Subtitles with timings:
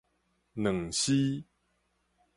[0.55, 1.43] 卵絲